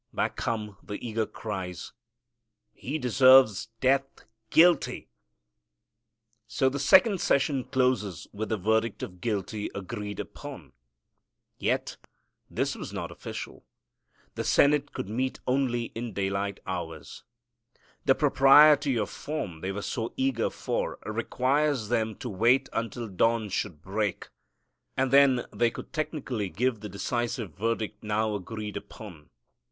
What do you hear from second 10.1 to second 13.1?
upon. Yet this was